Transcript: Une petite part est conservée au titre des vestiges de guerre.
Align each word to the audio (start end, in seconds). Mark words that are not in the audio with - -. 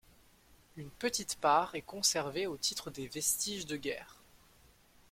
Une 0.77 0.89
petite 0.89 1.35
part 1.35 1.75
est 1.75 1.83
conservée 1.83 2.47
au 2.47 2.57
titre 2.57 2.89
des 2.89 3.07
vestiges 3.07 3.67
de 3.67 3.77
guerre. 3.77 4.23